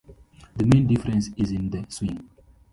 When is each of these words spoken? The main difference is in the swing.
The 0.55 0.65
main 0.65 0.87
difference 0.87 1.29
is 1.37 1.51
in 1.51 1.69
the 1.69 1.85
swing. 1.87 2.27